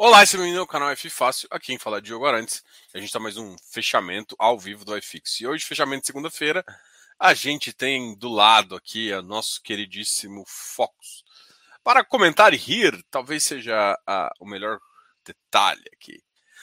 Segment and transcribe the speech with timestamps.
[0.00, 1.48] Olá, esse é o canal F Fácil.
[1.50, 2.62] Aqui em fala é Diogo Arantes.
[2.94, 5.40] A gente está mais um fechamento ao vivo do iFix.
[5.40, 6.64] E hoje, fechamento de segunda-feira,
[7.18, 11.24] a gente tem do lado aqui o nosso queridíssimo Focus.
[11.82, 14.78] Para comentar e rir, talvez seja a, o melhor
[15.26, 16.22] detalhe aqui.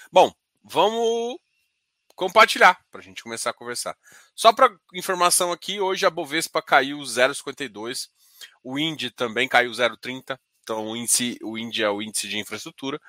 [0.10, 0.34] Bom,
[0.64, 1.38] vamos
[2.16, 3.98] compartilhar para a gente começar a conversar.
[4.34, 8.08] Só para informação aqui, hoje a Bovespa caiu 0,52,
[8.64, 10.40] o Indy também caiu 0,30.
[10.66, 13.00] Então, o índice, o Indy é o índice de infraestrutura.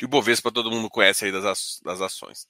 [0.00, 2.48] E o Bovespa todo mundo conhece aí das, das ações.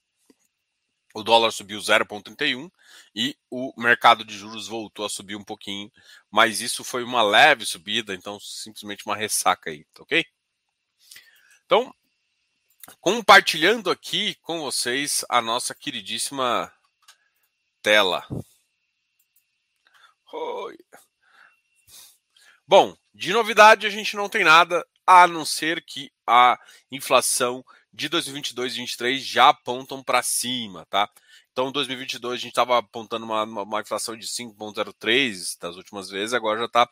[1.14, 2.68] O dólar subiu 0,31
[3.14, 5.92] e o mercado de juros voltou a subir um pouquinho,
[6.28, 10.26] mas isso foi uma leve subida, então simplesmente uma ressaca aí, tá ok?
[11.64, 11.94] Então,
[13.00, 16.72] compartilhando aqui com vocês a nossa queridíssima
[17.80, 18.26] tela.
[20.32, 20.76] Oi.
[22.66, 26.58] Bom, de novidade a gente não tem nada, a não ser que a
[26.90, 31.08] inflação de 2022 e 2023 já apontam para cima, tá?
[31.52, 36.58] Então, 2022 a gente estava apontando uma, uma, inflação de 5,03 das últimas vezes, agora
[36.58, 36.88] já está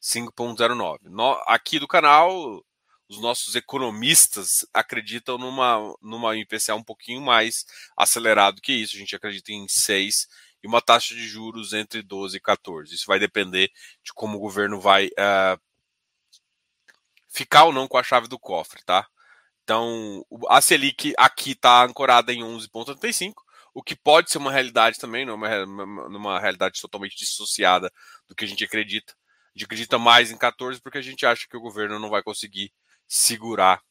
[0.00, 0.98] 5,09.
[1.46, 2.64] Aqui do canal,
[3.08, 8.96] os nossos economistas acreditam numa, numa IPCA um pouquinho mais acelerado que isso.
[8.96, 10.26] A gente acredita em 6
[10.62, 12.94] e uma taxa de juros entre 12 e 14.
[12.94, 13.70] Isso vai depender
[14.02, 15.60] de como o governo vai uh,
[17.36, 19.06] ficar ou não com a chave do cofre, tá?
[19.62, 23.34] Então, a Selic aqui está ancorada em 11,35,
[23.74, 27.92] o que pode ser uma realidade também, não é uma, uma realidade totalmente dissociada
[28.26, 29.12] do que a gente acredita.
[29.12, 32.22] A gente acredita mais em 14 porque a gente acha que o governo não vai
[32.22, 32.72] conseguir
[33.06, 33.82] segurar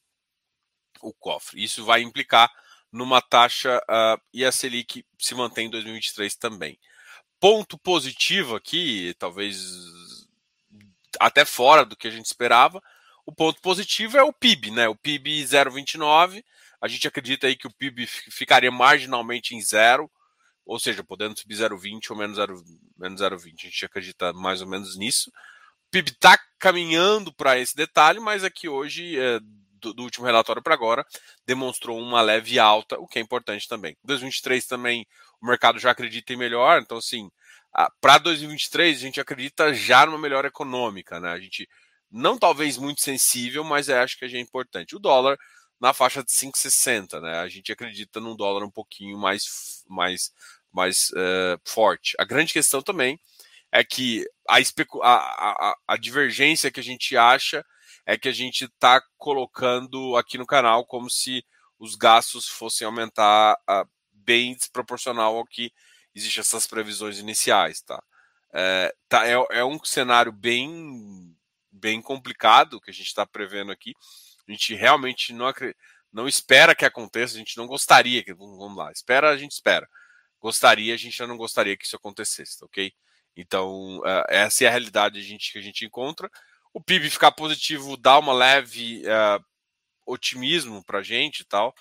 [1.00, 1.62] o cofre.
[1.62, 2.50] Isso vai implicar
[2.90, 6.80] numa taxa uh, e a Selic se mantém em 2023 também.
[7.38, 9.56] Ponto positivo aqui, talvez
[11.20, 12.82] até fora do que a gente esperava,
[13.26, 14.88] o ponto positivo é o PIB, né?
[14.88, 16.44] O PIB 0,29.
[16.80, 20.08] A gente acredita aí que o PIB ficaria marginalmente em zero,
[20.64, 22.62] ou seja, podendo subir 0,20 ou menos 0,20.
[22.96, 23.54] Menos 0,20.
[23.58, 25.30] A gente acredita mais ou menos nisso.
[25.88, 29.40] O PIB está caminhando para esse detalhe, mas aqui hoje, é,
[29.80, 31.04] do, do, último relatório para agora,
[31.44, 33.96] demonstrou uma leve alta, o que é importante também.
[34.04, 35.06] 2023 também
[35.40, 37.30] o mercado já acredita em melhor, então assim,
[38.00, 41.30] para 2023 a gente acredita já numa melhora econômica, né?
[41.30, 41.68] A gente
[42.10, 44.96] não talvez muito sensível, mas é, acho que é importante.
[44.96, 45.36] O dólar
[45.80, 47.38] na faixa de 5,60, né?
[47.38, 50.32] A gente acredita num dólar um pouquinho mais, mais,
[50.72, 52.14] mais uh, forte.
[52.18, 53.20] A grande questão também
[53.70, 54.56] é que a,
[55.02, 57.64] a, a, a divergência que a gente acha
[58.06, 61.44] é que a gente está colocando aqui no canal como se
[61.78, 65.70] os gastos fossem aumentar uh, bem desproporcional ao que
[66.14, 68.02] existem essas previsões iniciais, tá?
[68.54, 71.35] É, tá, é, é um cenário bem
[71.76, 73.94] bem complicado que a gente está prevendo aqui.
[74.48, 75.52] A gente realmente não,
[76.12, 78.32] não espera que aconteça, a gente não gostaria que.
[78.34, 79.88] Vamos lá, espera, a gente espera.
[80.40, 82.92] Gostaria, a gente já não gostaria que isso acontecesse, ok?
[83.36, 86.30] Então, uh, essa é a realidade a gente, que a gente encontra.
[86.72, 89.44] O PIB ficar positivo dá uma leve uh,
[90.06, 91.74] otimismo para a gente e tal.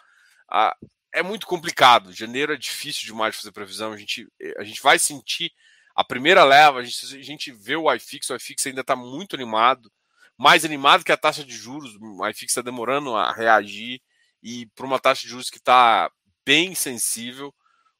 [0.51, 2.11] Uh, é muito complicado.
[2.11, 3.93] Janeiro é difícil demais de fazer previsão.
[3.93, 5.51] A gente, a gente vai sentir
[5.95, 9.35] a primeira leva, a gente, a gente vê o iFix, o iFix ainda está muito
[9.35, 9.91] animado,
[10.37, 14.01] mais animado que a taxa de juros, o iFix está demorando a reagir,
[14.43, 16.11] e para uma taxa de juros que está
[16.45, 17.53] bem sensível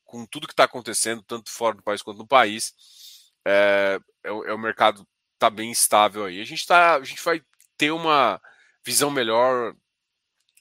[0.03, 2.73] com tudo que está acontecendo, tanto fora do país quanto no país,
[3.45, 6.41] é, é, é o mercado está bem estável aí.
[6.41, 7.41] A gente, tá, a gente vai
[7.77, 8.41] ter uma
[8.83, 9.75] visão melhor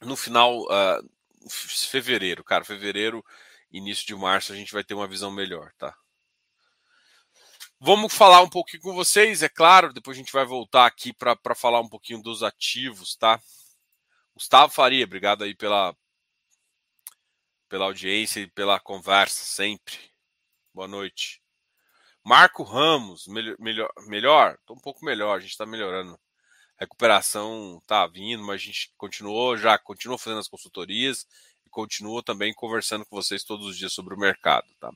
[0.00, 1.08] no final, uh,
[1.90, 3.24] fevereiro, cara, fevereiro,
[3.70, 5.94] início de março, a gente vai ter uma visão melhor, tá?
[7.86, 9.92] Vamos falar um pouquinho com vocês, é claro.
[9.92, 13.38] Depois a gente vai voltar aqui para falar um pouquinho dos ativos, tá?
[14.32, 15.94] Gustavo Faria, obrigado aí pela,
[17.68, 19.98] pela audiência e pela conversa sempre.
[20.72, 21.42] Boa noite.
[22.24, 23.56] Marco Ramos, melhor?
[23.58, 23.92] Melhor?
[24.06, 24.58] melhor?
[24.70, 26.18] Um pouco melhor, a gente está melhorando.
[26.78, 31.26] Recuperação tá vindo, mas a gente continuou, já continuou fazendo as consultorias
[31.66, 34.90] e continua também conversando com vocês todos os dias sobre o mercado, tá?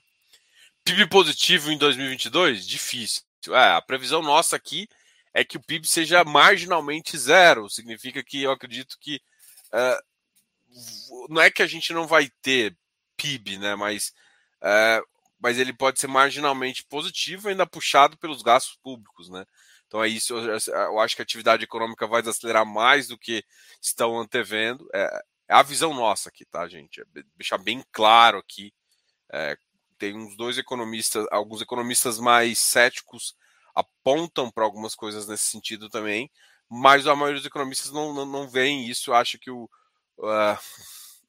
[0.88, 2.67] PIB positivo em 2022?
[2.67, 3.23] Difícil.
[3.50, 4.88] É, a previsão nossa aqui
[5.35, 7.69] é que o PIB seja marginalmente zero.
[7.69, 9.20] Significa que eu acredito que
[9.67, 12.75] uh, não é que a gente não vai ter
[13.19, 13.75] PIB, né?
[13.75, 14.14] Mas,
[14.62, 15.06] uh,
[15.38, 19.44] mas ele pode ser marginalmente positivo, ainda puxado pelos gastos públicos, né?
[19.87, 20.35] Então é isso.
[20.35, 23.44] Eu, eu acho que a atividade econômica vai desacelerar mais do que
[23.79, 24.88] estão antevendo.
[24.94, 27.02] É, é a visão nossa aqui, tá, gente?
[27.02, 27.05] É
[27.37, 28.73] deixar bem claro aqui
[29.31, 29.58] é,
[29.98, 33.34] tem uns dois economistas, alguns economistas mais céticos
[33.74, 36.30] apontam para algumas coisas nesse sentido também,
[36.68, 39.64] mas a maioria dos economistas não, não, não veem isso, acha que o,
[40.18, 40.58] uh,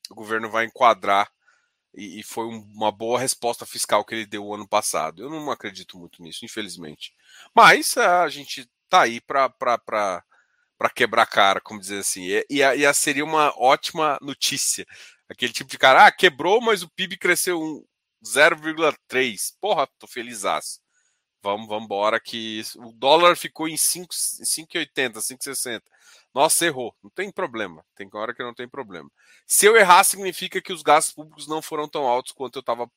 [0.09, 1.31] o governo vai enquadrar
[1.93, 5.23] e, e foi um, uma boa resposta fiscal que ele deu o ano passado.
[5.23, 7.13] Eu não acredito muito nisso, infelizmente.
[7.53, 9.51] Mas uh, a gente tá aí para
[10.95, 12.23] quebrar cara, como dizer assim.
[12.23, 14.85] E, e, e seria uma ótima notícia.
[15.29, 17.85] Aquele tipo de cara, ah, quebrou, mas o PIB cresceu um
[18.23, 19.53] 0,3.
[19.59, 20.43] Porra, tô feliz.
[21.41, 25.81] Vamos, vamos embora que o dólar ficou em 5,80, 5,60.
[26.33, 26.95] Nossa, errou.
[27.01, 27.83] Não tem problema.
[27.95, 29.09] Tem hora que não tem problema.
[29.47, 32.89] Se eu errar, significa que os gastos públicos não foram tão altos quanto eu estava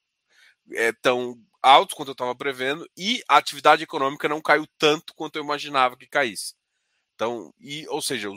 [0.72, 5.36] é, tão altos quanto eu estava prevendo e a atividade econômica não caiu tanto quanto
[5.36, 6.54] eu imaginava que caísse.
[7.14, 8.28] Então, e, ou seja,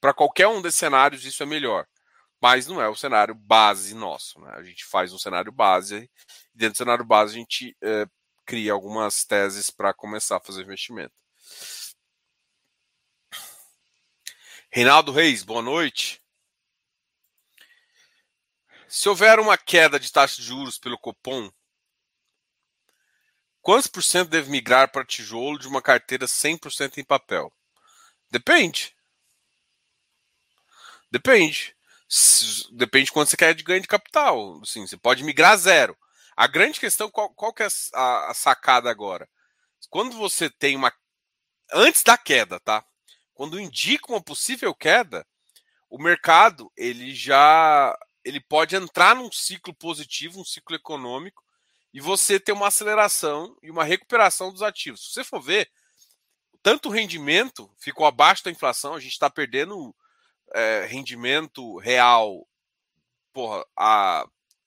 [0.00, 1.86] para qualquer um desses cenários isso é melhor.
[2.42, 4.40] Mas não é o cenário base nosso.
[4.40, 4.50] Né?
[4.54, 6.10] A gente faz um cenário base
[6.52, 8.04] e dentro do cenário base a gente é,
[8.44, 11.14] cria algumas teses para começar a fazer investimento.
[14.70, 16.20] Reinaldo Reis, boa noite.
[18.88, 21.48] Se houver uma queda de taxa de juros pelo Copom,
[23.60, 27.52] quantos por cento deve migrar para tijolo de uma carteira 100% em papel?
[28.30, 28.96] Depende.
[31.10, 31.76] Depende.
[32.72, 34.60] Depende de quanto você quer de ganho de capital.
[34.62, 35.96] Assim, você pode migrar zero.
[36.36, 39.28] A grande questão, qual, qual que é a, a sacada agora?
[39.88, 40.92] Quando você tem uma.
[41.72, 42.84] Antes da queda, tá?
[43.32, 45.26] Quando indica uma possível queda,
[45.88, 51.42] o mercado ele já ele pode entrar num ciclo positivo, um ciclo econômico,
[51.92, 55.06] e você ter uma aceleração e uma recuperação dos ativos.
[55.06, 55.70] Se você for ver,
[56.62, 59.94] tanto o rendimento ficou abaixo da inflação, a gente está perdendo
[60.54, 62.46] é, rendimento real
[63.32, 64.26] porra, há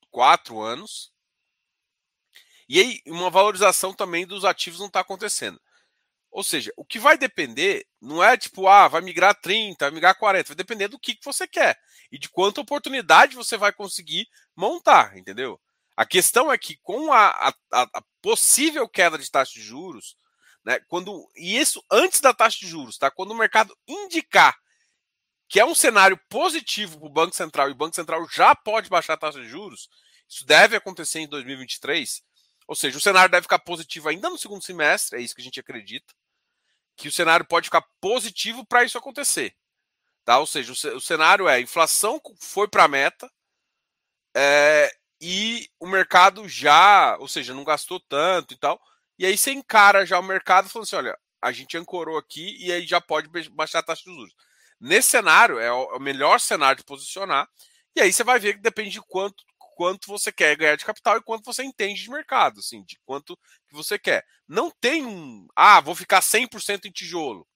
[0.09, 1.11] quatro anos.
[2.67, 5.59] E aí, uma valorização também dos ativos não está acontecendo.
[6.31, 10.17] Ou seja, o que vai depender não é tipo, ah, vai migrar 30, vai migrar
[10.17, 11.79] 40, vai depender do que, que você quer
[12.11, 15.59] e de quanta oportunidade você vai conseguir montar, entendeu?
[15.95, 20.17] A questão é que com a, a, a possível queda de taxa de juros,
[20.65, 20.79] né?
[20.89, 23.09] Quando, e isso antes da taxa de juros, tá?
[23.09, 24.57] Quando o mercado indicar
[25.47, 28.89] que é um cenário positivo para o Banco Central e o Banco Central já pode
[28.89, 29.89] baixar a taxa de juros,
[30.27, 32.23] isso deve acontecer em 2023.
[32.67, 35.43] Ou seja, o cenário deve ficar positivo ainda no segundo semestre, é isso que a
[35.43, 36.13] gente acredita.
[36.97, 39.55] Que o cenário pode ficar positivo para isso acontecer.
[40.23, 40.39] Tá?
[40.39, 43.29] Ou seja, o, cenário é: a inflação foi para a meta
[44.35, 48.81] é, e o mercado já, ou seja, não gastou tanto e tal.
[49.19, 52.71] E aí você encara já o mercado falando assim: olha, a gente ancorou aqui e
[52.71, 54.33] aí já pode baixar a taxa de juros.
[54.79, 57.47] Nesse cenário, é o melhor cenário de posicionar.
[57.95, 59.43] E aí você vai ver que depende de quanto,
[59.75, 63.37] quanto você quer ganhar de capital e quanto você entende de mercado, assim, de quanto
[63.67, 64.25] que você quer.
[64.47, 67.47] Não tem um, ah, vou ficar 100% em tijolo.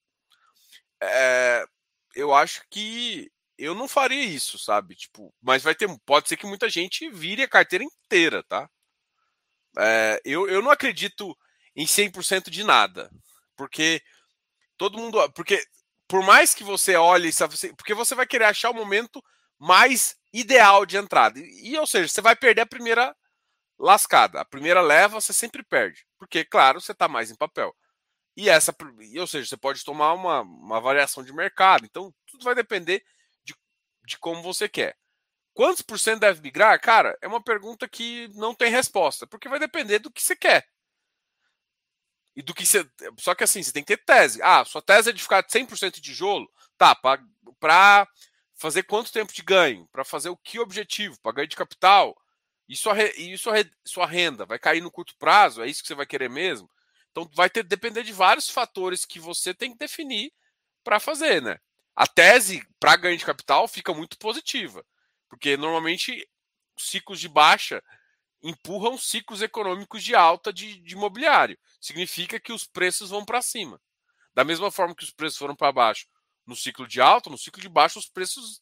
[1.02, 1.66] É,
[2.16, 4.96] eu acho que eu não faria isso, sabe?
[4.96, 8.70] Tipo, mas vai ter, pode ser que muita gente vire a carteira inteira, tá?
[9.78, 11.38] É, eu, eu não acredito
[11.76, 13.10] em 100% de nada.
[13.56, 14.02] Porque
[14.78, 15.18] todo mundo.
[15.34, 15.64] Porque
[16.10, 17.30] por mais que você olhe,
[17.78, 19.24] porque você vai querer achar o momento
[19.60, 21.40] mais ideal de entrada.
[21.40, 23.16] E, ou seja, você vai perder a primeira
[23.78, 24.42] lascada.
[24.42, 26.04] A primeira leva você sempre perde.
[26.18, 27.76] Porque, claro, você está mais em papel.
[28.36, 28.76] E essa,
[29.20, 31.86] ou seja, você pode tomar uma, uma variação de mercado.
[31.86, 33.04] Então, tudo vai depender
[33.44, 33.54] de,
[34.04, 34.98] de como você quer.
[35.54, 36.80] Quantos por cento deve migrar?
[36.82, 40.66] Cara, é uma pergunta que não tem resposta, porque vai depender do que você quer.
[42.36, 42.88] E do que você.
[43.18, 44.42] Só que assim, você tem que ter tese.
[44.42, 46.50] Ah, sua tese é de ficar 100% de tijolo?
[46.78, 48.08] Tá, para
[48.56, 49.88] fazer quanto tempo de ganho?
[49.92, 51.20] Para fazer o que objetivo?
[51.22, 52.16] Para ganho de capital?
[52.68, 55.62] E sua, e sua, sua renda vai cair no curto prazo?
[55.62, 56.70] É isso que você vai querer mesmo?
[57.12, 60.32] Então vai ter depender de vários fatores que você tem que definir
[60.84, 61.60] para fazer, né?
[61.96, 64.86] A tese para ganho de capital fica muito positiva,
[65.28, 66.28] porque normalmente
[66.78, 67.84] ciclos de baixa
[68.42, 71.58] empurram ciclos econômicos de alta de, de imobiliário.
[71.80, 73.82] Significa que os preços vão para cima.
[74.34, 76.08] Da mesma forma que os preços foram para baixo
[76.46, 78.62] no ciclo de alta, no ciclo de baixo os preços.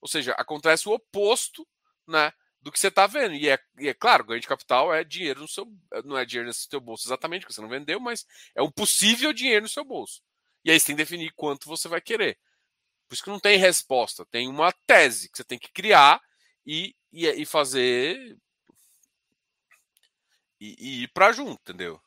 [0.00, 1.66] Ou seja, acontece o oposto
[2.06, 3.34] né, do que você está vendo.
[3.34, 5.66] E é, e é claro, ganho de capital é dinheiro no seu.
[6.04, 9.32] Não é dinheiro no seu bolso exatamente, porque você não vendeu, mas é um possível
[9.32, 10.22] dinheiro no seu bolso.
[10.64, 12.38] E aí você tem que definir quanto você vai querer.
[13.08, 16.22] Por isso que não tem resposta, tem uma tese que você tem que criar
[16.66, 18.36] e, e, e fazer
[20.64, 22.00] e, e ir para junto, entendeu?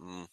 [0.00, 0.26] Hum.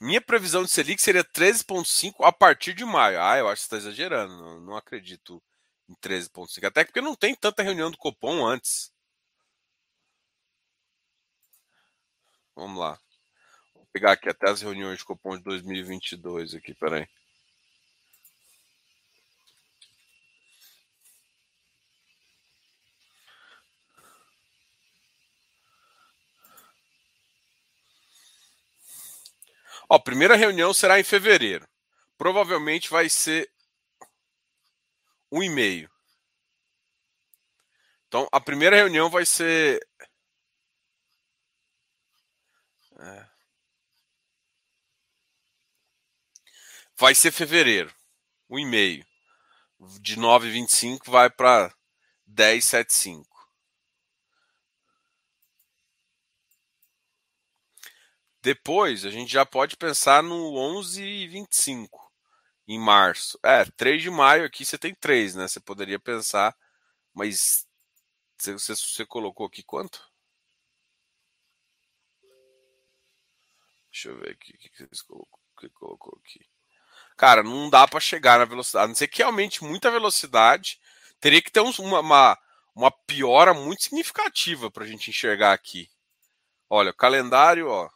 [0.00, 3.20] Minha previsão de Selic seria 13,5 a partir de maio.
[3.20, 4.36] Ah, eu acho que você está exagerando.
[4.36, 5.42] Não, não acredito
[5.88, 6.64] em 13,5.
[6.66, 8.92] Até porque não tem tanta reunião do Copom antes.
[12.54, 12.98] Vamos lá.
[13.92, 17.08] pegar aqui até as reuniões de Copom de 2022 aqui, peraí.
[29.88, 31.66] Ó, primeira reunião será em fevereiro.
[32.18, 33.50] Provavelmente vai ser
[35.30, 35.90] um e-mail.
[38.08, 39.86] Então, a primeira reunião vai ser.
[42.98, 43.26] É.
[46.96, 47.94] Vai ser fevereiro.
[48.48, 49.04] Um e-mail.
[50.00, 51.72] De 9,25 vai para
[52.26, 53.35] 10,75.
[58.46, 61.88] Depois, a gente já pode pensar no 11,25
[62.68, 63.36] em março.
[63.42, 65.48] É, 3 de maio aqui você tem 3, né?
[65.48, 66.56] Você poderia pensar,
[67.12, 67.66] mas
[68.38, 70.00] você, você, colocou aqui quanto?
[73.90, 76.46] Deixa eu ver aqui o que, você colocou, que colocou aqui.
[77.16, 78.84] Cara, não dá para chegar na velocidade.
[78.84, 80.78] A não ser que aumente muita velocidade,
[81.18, 82.38] teria que ter uma, uma,
[82.76, 85.90] uma piora muito significativa para a gente enxergar aqui.
[86.70, 87.90] Olha, o calendário, ó.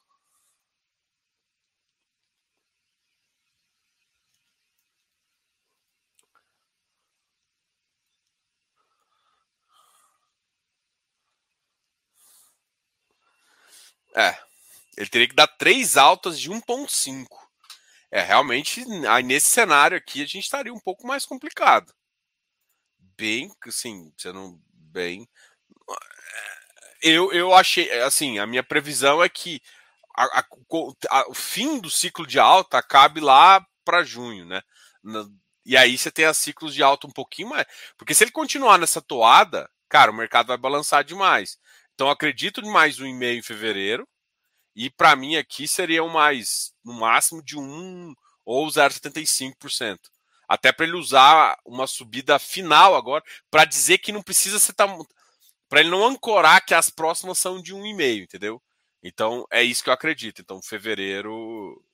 [14.15, 14.37] É.
[14.97, 17.27] Ele teria que dar três altas de 1,5.
[18.11, 21.95] É, realmente, aí nesse cenário aqui, a gente estaria um pouco mais complicado.
[23.17, 25.29] Bem, assim, sendo bem.
[27.03, 29.63] Eu, eu achei, assim, a minha previsão é que
[30.17, 30.45] a, a,
[31.11, 34.63] a, o fim do ciclo de alta acabe lá para junho, né?
[35.65, 37.67] E aí você tem a ciclos de alta um pouquinho mais.
[37.97, 41.59] Porque se ele continuar nessa toada, cara, o mercado vai balançar demais.
[42.01, 44.09] Então acredito em mais um e meio em fevereiro.
[44.75, 49.99] E para mim aqui seria um mais, no máximo de 1 ou 0,75%.
[50.49, 55.07] Até para ele usar uma subida final agora, para dizer que não precisa ser tão.
[55.69, 58.63] Para ele não ancorar que as próximas são de 1,5, entendeu?
[59.03, 60.41] Então é isso que eu acredito.
[60.41, 61.85] Então, fevereiro.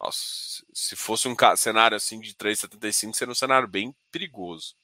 [0.00, 4.74] Nossa, se fosse um cenário assim de 3,75, seria um cenário bem perigoso.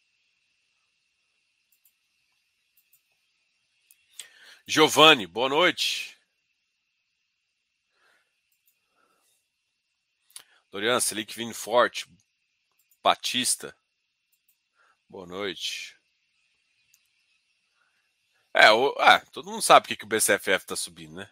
[4.71, 6.17] Giovanni, boa noite.
[10.71, 12.09] Dorian, Selic vindo forte.
[13.03, 13.77] Batista.
[15.09, 15.97] Boa noite.
[18.55, 21.29] É, o, ah, todo mundo sabe que, que o BCFF está subindo, né?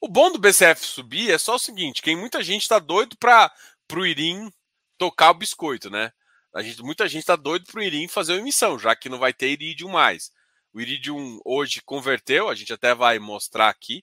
[0.00, 3.52] O bom do BCF subir é só o seguinte: quem muita gente está doido para
[3.92, 4.50] o Irim
[4.96, 6.10] tocar o biscoito, né?
[6.54, 9.18] A gente, muita gente está doido para o Irim fazer uma emissão, já que não
[9.18, 10.32] vai ter Iridium mais.
[10.72, 14.02] O Iridium hoje converteu, a gente até vai mostrar aqui.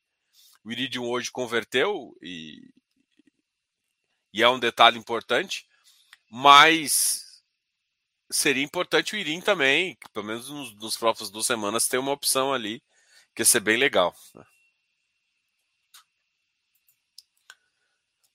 [0.63, 2.61] O Iridium hoje converteu e,
[4.31, 5.67] e é um detalhe importante,
[6.29, 7.43] mas
[8.29, 12.53] seria importante o Irim também, pelo menos nos, nos próximas duas semanas, ter uma opção
[12.53, 12.83] ali,
[13.33, 14.15] que ia ser bem legal.
[14.35, 14.45] Né?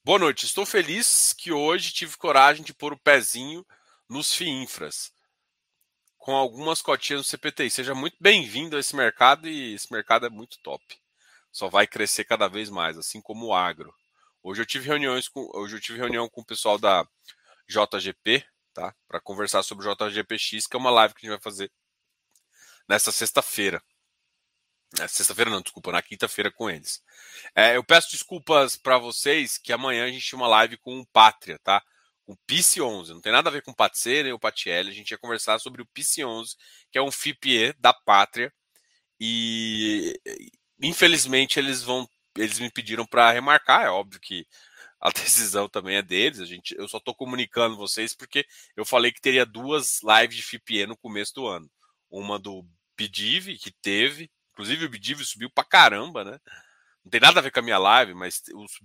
[0.03, 3.65] Boa noite, estou feliz que hoje tive coragem de pôr o pezinho
[4.09, 5.14] nos FIINFRAs
[6.25, 7.69] com algumas cotinhas no CPTI.
[7.69, 10.83] Seja muito bem-vindo a esse mercado e esse mercado é muito top.
[11.51, 13.93] Só vai crescer cada vez mais, assim como o agro.
[14.41, 17.07] Hoje eu tive reuniões com, hoje eu tive reunião com o pessoal da
[17.69, 18.95] JGP, tá?
[19.07, 21.71] Para conversar sobre o JGPX, que é uma live que a gente vai fazer
[22.89, 23.79] nessa sexta-feira.
[25.07, 27.03] Sexta-feira não, desculpa, na quinta-feira com eles.
[27.53, 31.05] É, eu peço desculpas para vocês que amanhã a gente tinha uma live com o
[31.05, 31.83] Pátria, tá?
[32.25, 33.09] O PIC11.
[33.09, 34.87] Não tem nada a ver com o PATC nem o PATL.
[34.87, 36.55] A gente ia conversar sobre o PIC11,
[36.91, 38.51] que é um FIPE da pátria.
[39.19, 40.19] E
[40.81, 42.07] infelizmente eles vão.
[42.37, 43.85] Eles me pediram para remarcar.
[43.85, 44.45] É óbvio que
[44.99, 46.39] a decisão também é deles.
[46.39, 50.43] A gente, eu só estou comunicando vocês porque eu falei que teria duas lives de
[50.43, 51.69] FIPE no começo do ano.
[52.09, 52.65] Uma do
[52.97, 54.29] BDIV, que teve.
[54.53, 56.39] Inclusive o BDIV subiu para caramba, né?
[57.05, 58.79] Não tem nada a ver com a minha live, mas os,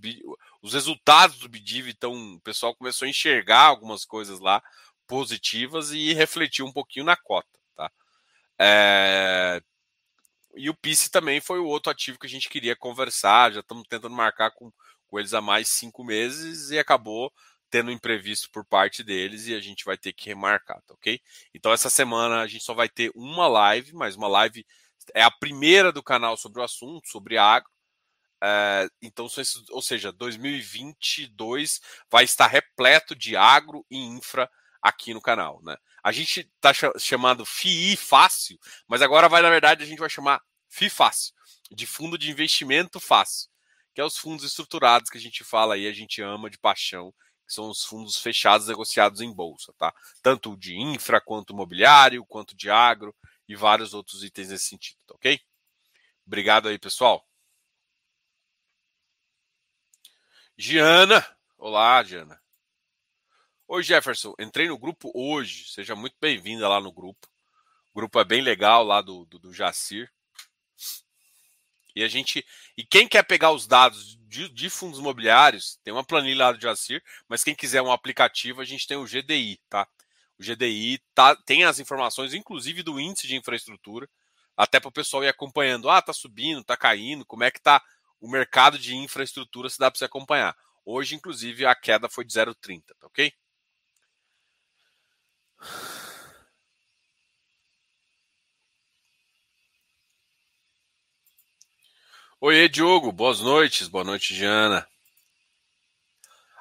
[0.61, 4.61] os resultados do BDIV, então o pessoal começou a enxergar algumas coisas lá
[5.07, 7.49] positivas e refletiu um pouquinho na cota.
[7.75, 7.91] Tá?
[8.59, 9.61] É...
[10.55, 13.87] E o PICE também foi o outro ativo que a gente queria conversar, já estamos
[13.89, 14.71] tentando marcar com,
[15.07, 17.33] com eles há mais cinco meses e acabou
[17.71, 21.19] tendo um imprevisto por parte deles e a gente vai ter que remarcar, tá ok?
[21.55, 24.63] Então essa semana a gente só vai ter uma live, mas uma live
[25.15, 27.69] é a primeira do canal sobre o assunto, sobre agro.
[28.43, 29.27] Uh, então,
[29.69, 31.79] ou seja, 2022
[32.09, 34.49] vai estar repleto de agro e infra
[34.81, 35.61] aqui no canal.
[35.63, 35.77] Né?
[36.03, 38.57] A gente está chamando FII fácil,
[38.87, 41.33] mas agora vai, na verdade, a gente vai chamar FI fácil,
[41.69, 43.49] de fundo de investimento fácil,
[43.93, 47.13] que é os fundos estruturados que a gente fala aí, a gente ama de paixão,
[47.45, 49.93] que são os fundos fechados negociados em bolsa, tá?
[50.23, 53.13] Tanto de infra, quanto imobiliário, quanto de agro
[53.47, 55.39] e vários outros itens nesse sentido, tá ok?
[56.25, 57.27] Obrigado aí, pessoal.
[60.61, 61.25] Giana.
[61.57, 62.39] Olá, Giana.
[63.67, 64.35] Oi, Jefferson.
[64.37, 65.67] Entrei no grupo hoje.
[65.67, 67.27] Seja muito bem-vinda lá no grupo.
[67.91, 70.13] O grupo é bem legal lá do, do, do Jacir.
[71.95, 72.45] E a gente.
[72.77, 76.61] E quem quer pegar os dados de, de, fundos imobiliários, tem uma planilha lá do
[76.61, 79.87] Jacir, mas quem quiser um aplicativo, a gente tem o GDI, tá?
[80.37, 84.07] O GDI tá, tem as informações, inclusive do índice de infraestrutura,
[84.55, 85.89] até para o pessoal ir acompanhando.
[85.89, 87.81] Ah, tá subindo, tá caindo, como é que tá
[88.21, 90.55] o mercado de infraestrutura, se dá para você acompanhar.
[90.85, 93.33] Hoje, inclusive, a queda foi de 0,30, tá ok?
[102.39, 104.87] Oi, Diogo, boas noites, boa noite, Jana.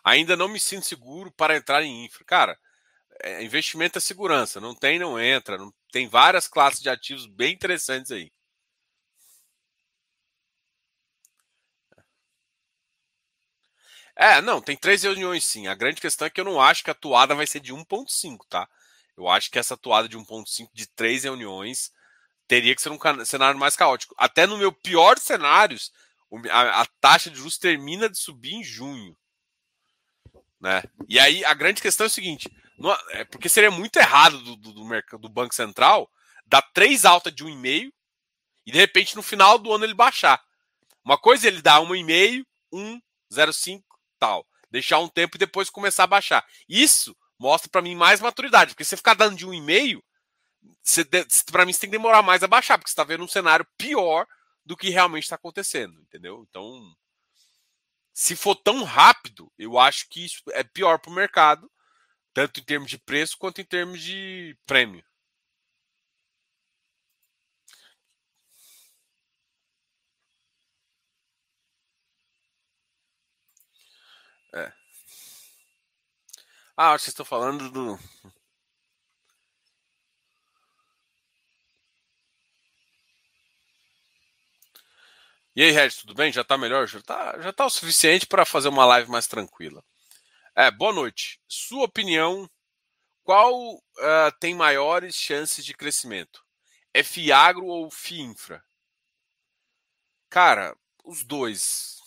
[0.04, 2.24] Ainda não me sinto seguro para entrar em infra.
[2.24, 2.58] Cara,
[3.22, 5.58] é, investimento é segurança, não tem, não entra.
[5.58, 8.30] Não, tem várias classes de ativos bem interessantes aí.
[14.16, 15.66] É, não, tem três reuniões sim.
[15.66, 18.38] A grande questão é que eu não acho que a toada vai ser de 1,5,
[18.48, 18.68] tá?
[19.16, 21.92] Eu acho que essa toada de 1,5 de três reuniões
[22.48, 24.14] teria que ser um cenário mais caótico.
[24.18, 25.92] Até no meu pior cenários,
[26.50, 29.16] a, a taxa de juros termina de subir em junho.
[30.60, 30.82] Né?
[31.08, 34.56] E aí a grande questão é o seguinte: não, é porque seria muito errado do,
[34.56, 36.10] do, do, mercado, do Banco Central
[36.46, 37.92] dar três altas de 1,5
[38.66, 40.42] e de repente no final do ano ele baixar.
[41.04, 43.00] Uma coisa é ele dar 1,5, 1,
[43.32, 43.82] 0,5,
[44.20, 44.46] tal.
[44.70, 46.46] Deixar um tempo e depois começar a baixar.
[46.68, 50.00] Isso mostra para mim mais maturidade, porque você ficar dando de 1,5
[51.50, 53.66] para mim você tem que demorar mais a baixar, porque você está vendo um cenário
[53.78, 54.26] pior
[54.64, 56.46] do que realmente está acontecendo, entendeu?
[56.48, 56.94] Então,
[58.12, 61.70] se for tão rápido, eu acho que isso é pior para o mercado,
[62.34, 65.02] tanto em termos de preço quanto em termos de prêmio.
[76.82, 77.98] Ah, vocês estão falando do
[85.54, 86.32] E aí, Regis, tudo bem?
[86.32, 86.86] Já está melhor?
[86.88, 89.84] Já está já tá o suficiente para fazer uma live mais tranquila.
[90.56, 91.40] É, boa noite.
[91.48, 92.48] Sua opinião,
[93.24, 96.44] qual uh, tem maiores chances de crescimento?
[96.94, 98.64] É Fiagro ou Fiinfra?
[100.30, 101.99] Cara, os dois.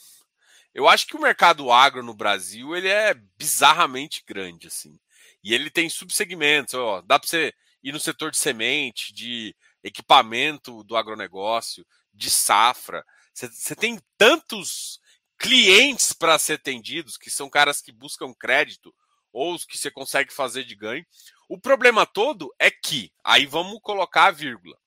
[0.73, 4.99] Eu acho que o mercado agro no Brasil ele é bizarramente grande, assim.
[5.43, 10.83] E ele tem subsegmentos, ó, dá para você ir no setor de semente, de equipamento
[10.83, 13.05] do agronegócio, de safra.
[13.33, 14.99] Você tem tantos
[15.37, 18.93] clientes para ser atendidos, que são caras que buscam crédito
[19.31, 21.05] ou os que você consegue fazer de ganho.
[21.49, 24.77] O problema todo é que, aí vamos colocar a vírgula.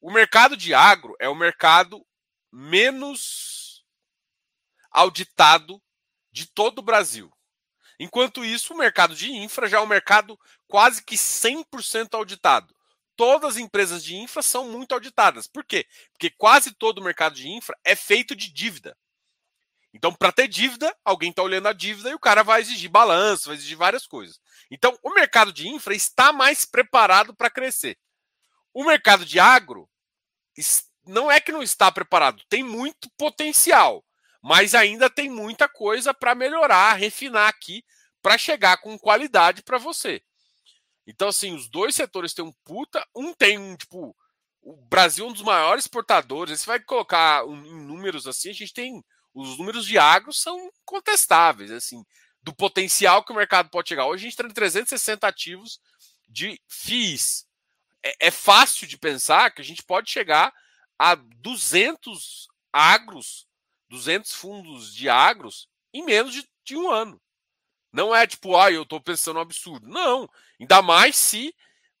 [0.00, 2.04] O mercado de agro é o mercado
[2.50, 3.55] menos
[4.96, 5.80] auditado
[6.32, 7.32] de todo o Brasil.
[8.00, 12.76] Enquanto isso, o mercado de infra já é um mercado quase que 100% auditado
[13.16, 15.48] todas as empresas de infra são muito auditadas.
[15.48, 15.86] Por quê?
[16.12, 18.96] Porque quase todo o mercado de infra é feito de dívida.
[19.92, 23.46] Então, para ter dívida, alguém está olhando a dívida e o cara vai exigir balanço,
[23.46, 24.38] vai exigir várias coisas.
[24.70, 27.96] Então, o mercado de infra está mais preparado para crescer.
[28.74, 29.88] O mercado de agro
[31.06, 34.04] não é que não está preparado, tem muito potencial,
[34.46, 37.84] mas ainda tem muita coisa para melhorar, refinar aqui,
[38.22, 40.22] para chegar com qualidade para você.
[41.04, 43.04] Então, assim, os dois setores têm um puta.
[43.12, 44.16] Um tem tipo.
[44.62, 46.60] O Brasil é um dos maiores exportadores.
[46.60, 49.04] Você vai colocar um, em números assim, a gente tem.
[49.34, 52.04] Os números de agro são contestáveis, assim,
[52.40, 54.06] do potencial que o mercado pode chegar.
[54.06, 55.80] Hoje a gente tem 360 ativos
[56.28, 57.44] de FIIs.
[58.00, 60.54] É, é fácil de pensar que a gente pode chegar
[60.96, 63.46] a 200 agros,
[63.88, 67.20] 200 fundos de agros em menos de, de um ano.
[67.92, 69.88] Não é tipo, ah, eu estou pensando um absurdo.
[69.88, 70.28] Não.
[70.60, 71.54] Ainda mais se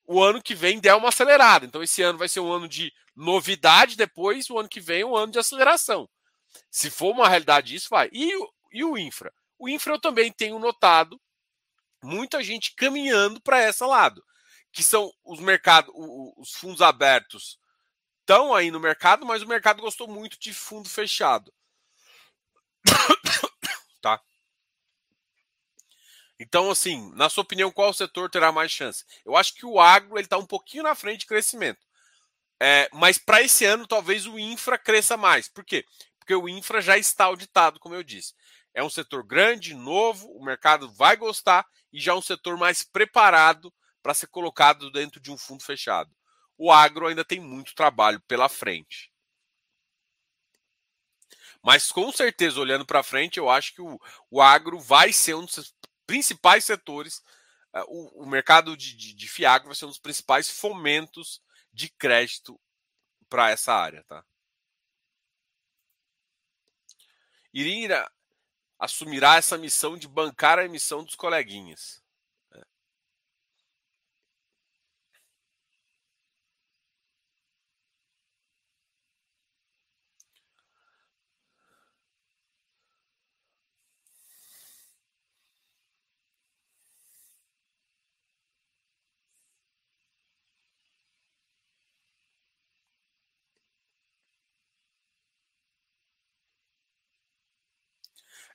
[0.04, 1.64] o ano que vem der uma acelerada.
[1.66, 5.16] Então, esse ano vai ser um ano de novidade, depois o ano que vem um
[5.16, 6.08] ano de aceleração.
[6.70, 8.08] Se for uma realidade isso, vai.
[8.12, 8.30] E,
[8.72, 9.32] e o infra?
[9.58, 11.20] O infra eu também tenho notado
[12.02, 14.22] muita gente caminhando para esse lado,
[14.70, 15.92] que são os mercados,
[16.36, 17.58] os fundos abertos
[18.20, 21.52] estão aí no mercado, mas o mercado gostou muito de fundo fechado.
[24.00, 24.20] tá?
[26.38, 29.04] Então, assim, na sua opinião, qual setor terá mais chance?
[29.24, 31.80] Eu acho que o agro está um pouquinho na frente de crescimento.
[32.60, 35.48] É, mas para esse ano, talvez o infra cresça mais.
[35.48, 35.84] Por quê?
[36.26, 38.34] porque o infra já está auditado, como eu disse.
[38.74, 42.82] É um setor grande, novo, o mercado vai gostar e já é um setor mais
[42.82, 43.72] preparado
[44.02, 46.10] para ser colocado dentro de um fundo fechado.
[46.58, 49.12] O agro ainda tem muito trabalho pela frente.
[51.66, 54.00] Mas com certeza, olhando para frente, eu acho que o,
[54.30, 55.74] o agro vai ser um dos
[56.06, 57.18] principais setores.
[57.74, 61.88] Uh, o, o, mercado de, de, de Fiagro vai ser um dos principais fomentos de
[61.88, 62.56] crédito
[63.28, 64.04] para essa área.
[64.04, 64.24] Tá?
[67.52, 68.08] Irina
[68.78, 72.00] assumirá essa missão de bancar a emissão dos coleguinhas.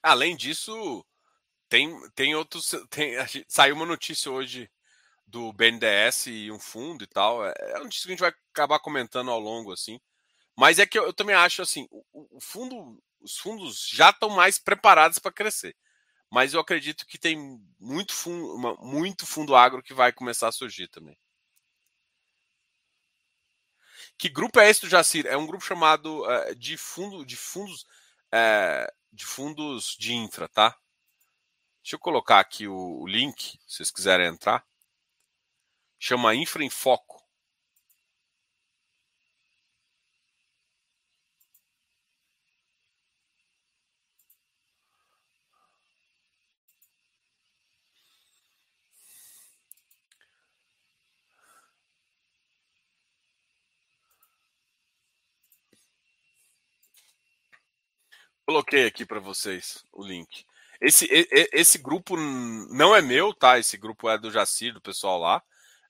[0.04, 1.06] Além disso,
[1.70, 2.72] tem, tem outros.
[2.90, 3.16] Tem,
[3.48, 4.70] saiu uma notícia hoje
[5.26, 7.46] do BNDES e um fundo e tal.
[7.46, 10.00] É, é uma notícia que a gente vai acabar comentando ao longo, assim.
[10.58, 12.04] Mas é que eu, eu também acho assim, o,
[12.38, 15.76] o, fundo, os fundos já estão mais preparados para crescer.
[16.30, 20.52] Mas eu acredito que tem muito fundo, uma, muito fundo agro que vai começar a
[20.52, 21.18] surgir também.
[24.18, 25.26] Que grupo é esse do Jacir?
[25.26, 27.84] É um grupo chamado uh, de fundo de fundos
[28.34, 30.78] uh, de fundos de infra, tá?
[31.84, 34.66] Deixa eu colocar aqui o, link, se vocês quiserem entrar.
[36.00, 37.21] Chama Infra em Foco.
[58.52, 60.46] Coloquei aqui para vocês o link.
[60.82, 61.08] Esse,
[61.54, 63.58] esse grupo não é meu, tá?
[63.58, 65.42] Esse grupo é do Jacir, do pessoal lá.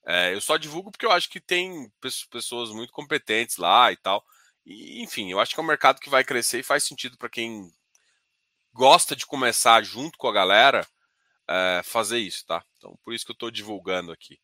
[0.06, 1.92] É, eu só divulgo porque eu acho que tem
[2.30, 4.24] pessoas muito competentes lá e tal.
[4.64, 7.30] E, enfim, eu acho que é um mercado que vai crescer e faz sentido para
[7.30, 7.68] quem
[8.72, 10.88] gosta de começar junto com a galera
[11.50, 12.64] é, fazer isso, tá?
[12.78, 14.40] Então, por isso que eu estou divulgando aqui.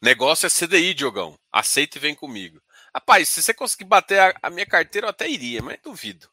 [0.00, 1.38] Negócio é CDI, Diogão.
[1.52, 2.60] Aceita e vem comigo.
[2.94, 6.28] Rapaz, se você conseguir bater a, a minha carteira, eu até iria, mas duvido.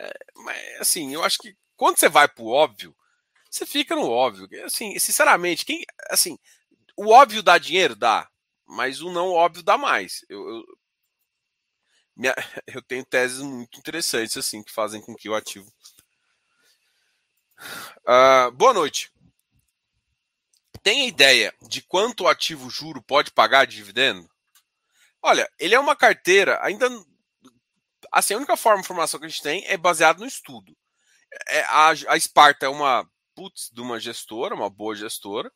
[0.00, 2.96] É, mas, assim, eu acho que quando você vai pro óbvio,
[3.50, 4.48] você fica no óbvio.
[4.64, 6.38] Assim, sinceramente, quem, assim,
[6.96, 7.94] o óbvio dá dinheiro?
[7.96, 8.28] Dá.
[8.66, 10.24] Mas o não óbvio dá mais.
[10.28, 10.64] Eu, eu,
[12.16, 12.34] minha,
[12.66, 15.72] eu tenho teses muito interessantes, assim, que fazem com que o ativo.
[18.06, 19.10] Uh, boa noite
[20.86, 24.30] tem ideia de quanto o ativo juro pode pagar de dividendo?
[25.20, 26.88] Olha, ele é uma carteira, ainda.
[28.12, 30.76] Assim, a única forma de informação que a gente tem é baseado no estudo.
[31.48, 35.50] É, a, a Sparta é uma putz de uma gestora, uma boa gestora.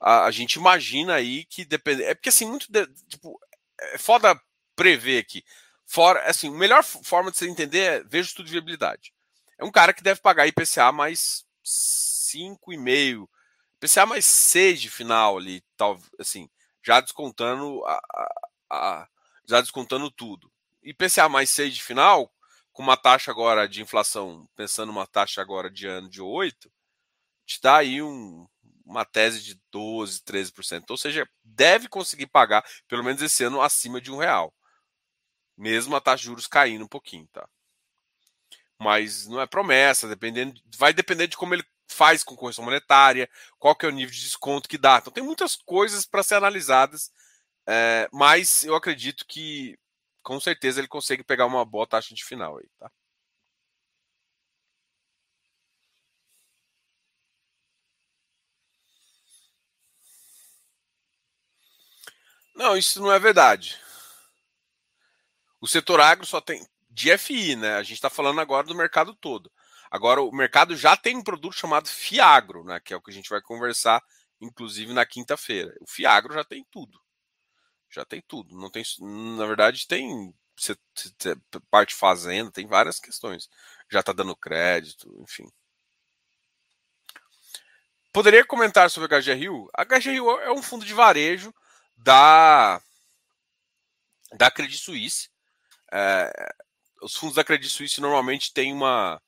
[0.00, 2.02] A, a gente imagina aí que depende.
[2.02, 2.72] É porque assim, muito.
[2.72, 3.38] De, tipo,
[3.78, 4.40] é foda
[4.74, 5.44] prever aqui.
[5.84, 9.12] Fora, assim, a melhor forma de você entender é veja o estudo de viabilidade.
[9.58, 13.28] É um cara que deve pagar IPCA mais 5,5
[13.80, 16.48] PCA mais 6 de final ali, tal, assim,
[16.82, 19.08] já descontando a, a, a,
[19.48, 20.52] já descontando tudo.
[20.82, 22.30] E PCA mais 6 de final,
[22.72, 26.70] com uma taxa agora de inflação, pensando uma taxa agora de ano de 8,
[27.46, 28.46] te dá aí um,
[28.84, 30.90] uma tese de 12, 13%.
[30.90, 34.54] Ou seja, deve conseguir pagar, pelo menos esse ano, acima de um real.
[35.56, 37.48] Mesmo a taxa de juros caindo um pouquinho, tá?
[38.78, 43.74] Mas não é promessa, dependendo, vai depender de como ele faz com correção monetária, qual
[43.74, 44.98] que é o nível de desconto que dá.
[44.98, 47.12] Então tem muitas coisas para ser analisadas,
[47.66, 49.78] é, mas eu acredito que
[50.22, 52.90] com certeza ele consegue pegar uma boa taxa de final aí, tá?
[62.54, 63.78] Não, isso não é verdade.
[65.60, 67.76] O setor agro só tem de FI, né?
[67.76, 69.50] A gente está falando agora do mercado todo.
[69.90, 73.14] Agora, o mercado já tem um produto chamado Fiagro, né, que é o que a
[73.14, 74.02] gente vai conversar,
[74.40, 75.74] inclusive, na quinta-feira.
[75.80, 77.00] O Fiagro já tem tudo.
[77.90, 78.56] Já tem tudo.
[78.56, 78.84] Não tem,
[79.36, 80.32] na verdade, tem
[81.70, 83.48] parte fazenda, tem várias questões.
[83.90, 85.50] Já está dando crédito, enfim.
[88.12, 89.68] Poderia comentar sobre a HGRU?
[89.74, 91.52] A HGRU é um fundo de varejo
[91.96, 92.80] da,
[94.32, 95.28] da Credit Suisse.
[95.92, 96.54] É,
[97.02, 99.20] os fundos da Credit Suisse normalmente têm uma,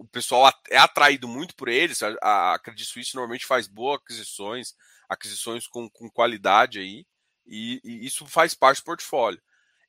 [0.00, 2.02] o pessoal é atraído muito por eles.
[2.02, 4.74] A, a Credit Suisse normalmente faz boas aquisições.
[5.08, 7.06] aquisições com, com qualidade aí,
[7.46, 9.40] e, e, isso faz parte do portfólio.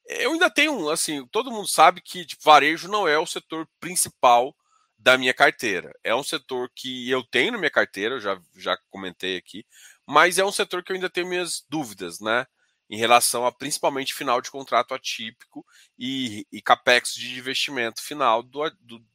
[0.05, 4.55] Eu ainda tenho, assim, todo mundo sabe que tipo, varejo não é o setor principal
[4.97, 5.91] da minha carteira.
[6.03, 9.65] É um setor que eu tenho na minha carteira, eu já, já comentei aqui,
[10.05, 12.47] mas é um setor que eu ainda tenho minhas dúvidas, né?
[12.89, 15.65] Em relação a principalmente final de contrato atípico
[15.99, 19.05] e, e capex de investimento final do, do,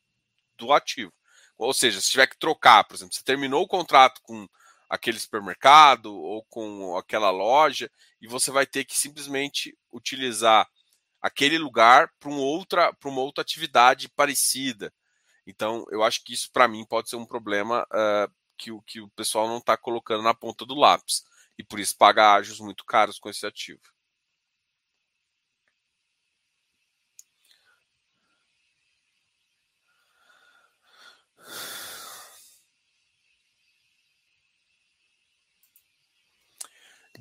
[0.66, 1.12] do ativo.
[1.58, 4.48] Ou seja, se tiver que trocar, por exemplo, você terminou o contrato com
[4.88, 10.68] aquele supermercado ou com aquela loja e você vai ter que simplesmente utilizar
[11.20, 14.92] aquele lugar para um outra, uma outra atividade parecida.
[15.46, 19.00] Então, eu acho que isso para mim pode ser um problema uh, que, o, que
[19.00, 21.24] o pessoal não está colocando na ponta do lápis
[21.58, 23.80] e por isso paga ágios muito caros com esse ativo.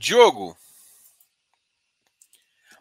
[0.02, 0.58] Diogo,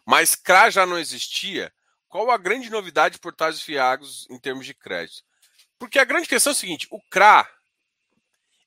[0.03, 1.71] mas CRA já não existia?
[2.09, 5.23] Qual a grande novidade de portais fiagos em termos de crédito?
[5.77, 7.47] Porque a grande questão é o seguinte: o CRA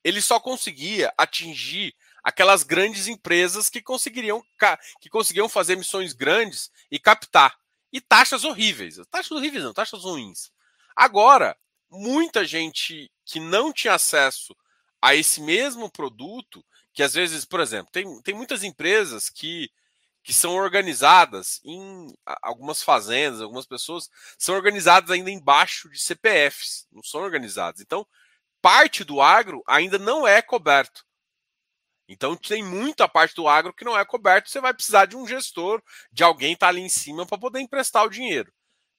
[0.05, 4.41] ele só conseguia atingir aquelas grandes empresas que conseguiriam
[5.01, 7.59] que conseguiam fazer missões grandes e captar
[7.93, 10.53] e taxas horríveis, taxas horríveis não, taxas ruins.
[10.95, 11.59] Agora,
[11.91, 14.57] muita gente que não tinha acesso
[15.03, 16.65] a esse mesmo produto
[16.95, 19.69] que às vezes, por exemplo, tem, tem muitas empresas que,
[20.23, 27.03] que são organizadas em algumas fazendas, algumas pessoas são organizadas ainda embaixo de CPFs, não
[27.03, 27.81] são organizadas.
[27.81, 28.07] Então,
[28.63, 31.05] parte do agro ainda não é coberto.
[32.09, 35.27] Então tem muita parte do agro que não é coberto, você vai precisar de um
[35.27, 38.53] gestor, de alguém estar tá ali em cima para poder emprestar o dinheiro.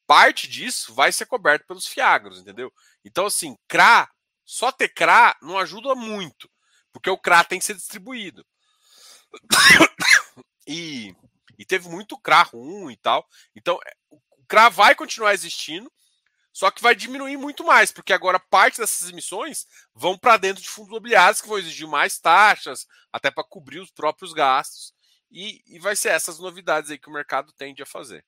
[0.05, 2.73] Parte disso vai ser coberto pelos fiagros, entendeu?
[3.05, 4.09] Então assim, CRA,
[4.43, 6.49] só ter CRA não ajuda muito.
[6.95, 8.45] Porque o CRA tem que ser distribuído.
[10.67, 11.15] E,
[11.59, 13.23] e teve muito CRA ruim e tal.
[13.55, 15.91] Então, é, o CRA vai continuar existindo,
[16.51, 20.67] só que vai diminuir muito mais, porque agora parte dessas emissões vão para dentro de
[20.67, 24.91] fundos imobiliários que vão exigir mais taxas, até para cobrir os próprios gastos.
[25.29, 28.25] E, e vai ser essas novidades aí que o mercado tende a fazer.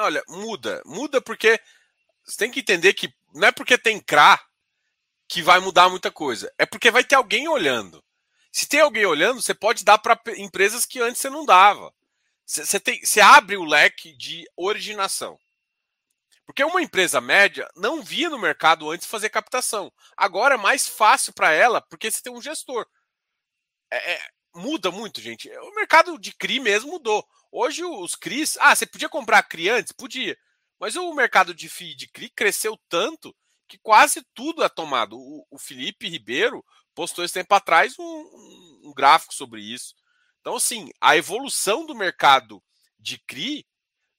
[0.00, 0.82] Olha, muda.
[0.86, 1.60] Muda porque
[2.24, 4.40] você tem que entender que não é porque tem CRA
[5.28, 6.50] que vai mudar muita coisa.
[6.56, 8.02] É porque vai ter alguém olhando.
[8.50, 11.92] Se tem alguém olhando, você pode dar para empresas que antes você não dava.
[12.46, 15.38] Você, tem, você abre o leque de originação.
[16.46, 19.92] Porque uma empresa média não via no mercado antes fazer captação.
[20.16, 22.86] Agora é mais fácil para ela, porque você tem um gestor.
[23.92, 25.48] É, é, muda muito, gente.
[25.58, 27.24] O mercado de CRI mesmo mudou.
[27.52, 28.56] Hoje os CRIs.
[28.58, 29.92] Ah, você podia comprar CRI antes?
[29.92, 30.38] Podia.
[30.78, 33.36] Mas o mercado de FII de CRI cresceu tanto
[33.68, 35.18] que quase tudo é tomado.
[35.18, 39.94] O, o Felipe Ribeiro postou esse tempo atrás um, um, gráfico sobre isso.
[40.40, 42.62] Então, assim, a evolução do mercado
[42.98, 43.66] de CRI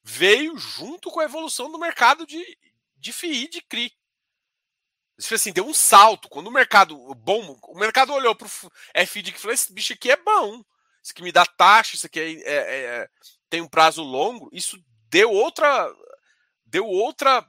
[0.03, 2.57] veio junto com a evolução do mercado de,
[2.95, 3.91] de FII de CRI.
[5.17, 6.29] Assim, deu um salto.
[6.29, 10.11] Quando o mercado bom, o mercado olhou para o FII e falou: esse bicho aqui
[10.11, 10.63] é bom
[11.01, 13.09] isso aqui me dá taxa, isso aqui é, é, é,
[13.49, 14.77] tem um prazo longo, isso
[15.09, 15.93] deu outra
[16.65, 17.45] deu outra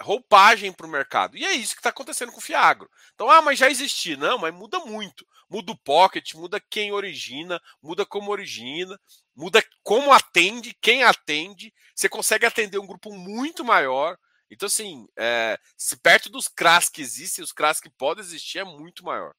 [0.00, 1.36] roupagem para o mercado.
[1.36, 2.88] E é isso que está acontecendo com o Fiagro.
[3.14, 4.16] Então, ah, mas já existia.
[4.16, 5.26] Não, mas muda muito.
[5.50, 8.98] Muda o pocket, muda quem origina, muda como origina,
[9.34, 11.72] muda como atende, quem atende.
[11.94, 14.16] Você consegue atender um grupo muito maior.
[14.50, 18.64] Então, assim, é, se perto dos CRAS que existem, os CRAS que podem existir é
[18.64, 19.34] muito maior.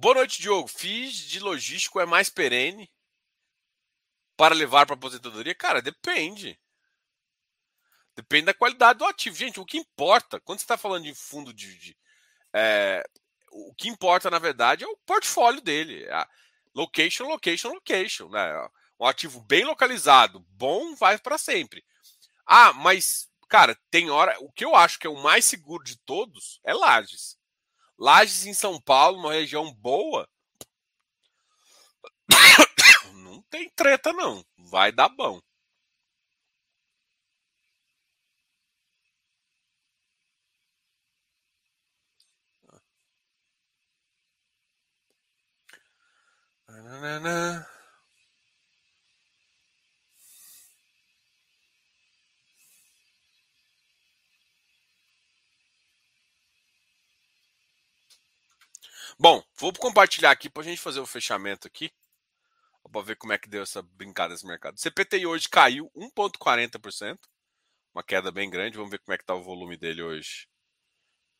[0.00, 0.66] Boa noite, Diogo.
[0.66, 2.90] Fiz de logístico é mais perene
[4.34, 5.54] para levar para aposentadoria?
[5.54, 6.58] Cara, depende.
[8.16, 9.36] Depende da qualidade do ativo.
[9.36, 11.78] Gente, o que importa, quando você está falando de fundo de.
[11.78, 11.98] de
[12.50, 13.04] é,
[13.52, 16.04] o que importa, na verdade, é o portfólio dele.
[16.04, 16.26] É
[16.74, 18.30] location, location, location.
[18.30, 18.68] Né?
[18.98, 21.84] Um ativo bem localizado, bom, vai para sempre.
[22.46, 24.34] Ah, mas, cara, tem hora.
[24.40, 27.38] O que eu acho que é o mais seguro de todos é Lages.
[28.00, 30.26] Lages em São Paulo, uma região boa.
[33.14, 34.42] Não tem treta, não.
[34.56, 35.38] Vai dar bom.
[42.68, 42.80] Ah.
[46.68, 47.66] Nanana.
[59.22, 61.92] Bom, vou compartilhar aqui para a gente fazer o fechamento aqui.
[62.90, 64.80] Para ver como é que deu essa brincada nesse mercado.
[64.80, 67.18] CPTI hoje caiu 1,40%.
[67.94, 68.78] Uma queda bem grande.
[68.78, 70.48] Vamos ver como é que está o volume dele hoje.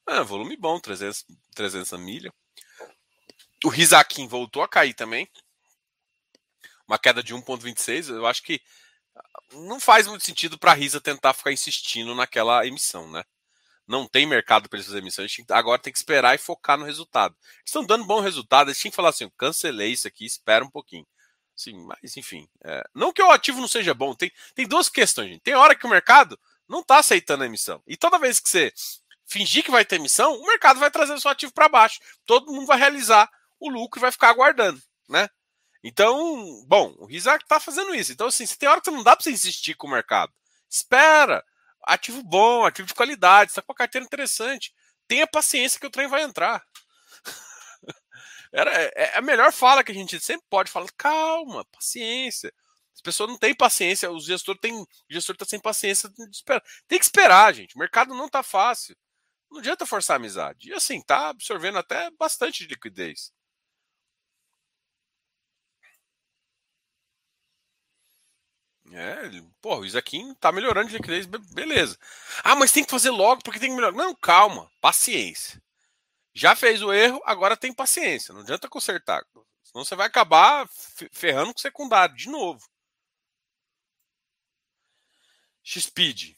[0.06, 2.30] Ah, volume bom, 300, 300 milha.
[3.64, 5.26] O Rizakin voltou a cair também.
[6.86, 8.10] Uma queda de 1,26.
[8.10, 8.60] Eu acho que
[9.52, 13.24] não faz muito sentido para a Risa tentar ficar insistindo naquela emissão, né?
[13.90, 15.36] Não tem mercado para essas emissões.
[15.50, 17.34] Agora tem que esperar e focar no resultado.
[17.66, 18.68] Estão dando bom resultado.
[18.68, 21.04] Eles tinham que falar assim: cancelei isso aqui, espera um pouquinho.
[21.56, 22.48] Sim, mas enfim.
[22.62, 24.14] É, não que o ativo não seja bom.
[24.14, 25.40] Tem, tem duas questões, gente.
[25.40, 27.82] Tem hora que o mercado não está aceitando a emissão.
[27.84, 28.72] E toda vez que você
[29.26, 31.98] fingir que vai ter emissão, o mercado vai trazer o seu ativo para baixo.
[32.24, 35.28] Todo mundo vai realizar o lucro e vai ficar aguardando, né?
[35.82, 38.12] Então, bom, o Rizak está fazendo isso.
[38.12, 40.32] Então, assim, se tem hora que não dá para você insistir com o mercado.
[40.68, 41.44] Espera.
[41.84, 44.72] Ativo bom, ativo de qualidade, está com a carteira interessante.
[45.08, 46.62] Tenha paciência que o trem vai entrar.
[48.52, 50.88] Era, é, é a melhor fala que a gente sempre pode falar.
[50.96, 52.52] Calma, paciência.
[52.94, 56.10] As pessoas não têm paciência, o gestor tem, o gestor está sem paciência.
[56.86, 57.74] Tem que esperar, gente.
[57.74, 58.96] O mercado não está fácil.
[59.50, 60.68] Não adianta forçar a amizade.
[60.68, 63.32] E assim, tá absorvendo até bastante de liquidez.
[68.92, 71.96] É, pô, o Isaquim tá melhorando de liquidez, beleza.
[72.42, 73.96] Ah, mas tem que fazer logo porque tem que melhorar.
[73.96, 75.62] Não, calma, paciência.
[76.34, 78.34] Já fez o erro, agora tem paciência.
[78.34, 79.24] Não adianta consertar.
[79.62, 80.68] Senão você vai acabar
[81.12, 82.68] ferrando com o secundário de novo.
[85.62, 86.36] XPID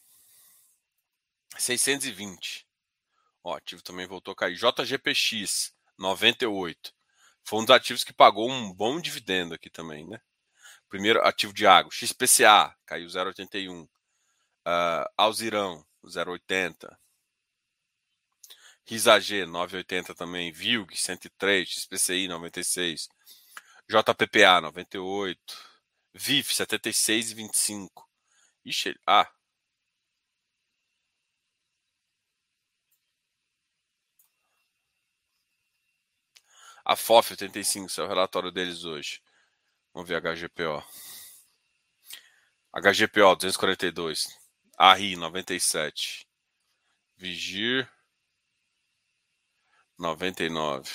[1.57, 2.67] 620.
[3.43, 4.55] Ó, ativo também voltou a cair.
[4.55, 6.93] JGPX 98.
[7.43, 10.21] Foi um dos ativos que pagou um bom dividendo aqui também, né?
[10.93, 13.83] Primeiro ativo de água, XPCA, caiu 0,81.
[13.83, 13.89] Uh,
[14.63, 16.95] ah, Alzirão, 0,80.
[18.85, 20.51] RISAG, 9,80 também.
[20.51, 21.67] VILG, 103.
[21.67, 23.09] XPCI, 96.
[23.89, 25.39] JPPA, 98.
[26.13, 27.89] VIF, 76,25.
[28.63, 29.27] Ixi, ah.
[36.85, 39.22] A FOF 85, esse é o relatório deles hoje.
[39.93, 40.83] Vamos ver HGPO.
[42.73, 44.27] HGPO 242.
[44.75, 46.27] ARI 97.
[47.15, 47.87] Vigir
[49.97, 50.89] 99.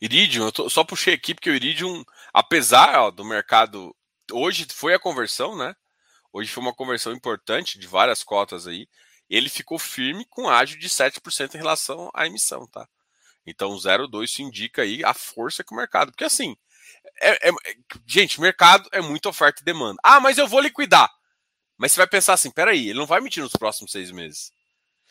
[0.00, 3.94] Iridium, eu tô, só puxei aqui porque o Iridium, apesar ó, do mercado.
[4.32, 5.74] Hoje foi a conversão, né?
[6.32, 8.88] Hoje foi uma conversão importante de várias cotas aí.
[9.28, 12.88] Ele ficou firme com ágio de 7% em relação à emissão, tá?
[13.48, 16.12] Então, 0,2 se indica aí a força que o mercado.
[16.12, 16.56] Porque assim,
[17.20, 17.52] é, é,
[18.06, 19.98] gente, mercado é muita oferta e demanda.
[20.02, 21.10] Ah, mas eu vou liquidar.
[21.76, 24.52] Mas você vai pensar assim: peraí, ele não vai emitir nos próximos seis meses.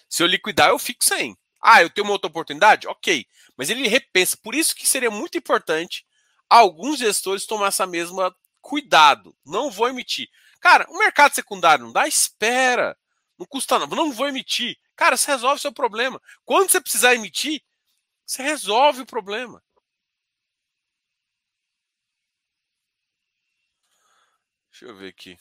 [0.10, 1.38] Se eu liquidar, eu fico sem.
[1.62, 2.88] Ah, eu tenho uma outra oportunidade?
[2.88, 3.26] Ok.
[3.58, 4.38] Mas ele repensa.
[4.38, 6.06] Por isso que seria muito importante
[6.50, 9.36] alguns gestores tomar essa mesma cuidado.
[9.46, 10.30] Não vou emitir.
[10.60, 12.08] Cara, o mercado secundário não dá?
[12.08, 12.98] Espera.
[13.38, 13.96] Não custa nada.
[13.96, 14.78] Não vou emitir.
[14.96, 16.22] Cara, você resolve o seu problema.
[16.44, 17.62] Quando você precisar emitir,
[18.28, 19.64] você resolve o problema.
[24.70, 25.40] Deixa eu ver aqui.